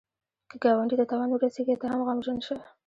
[0.49, 2.55] که ګاونډي ته تاوان ورسېږي، ته هم غمژن شه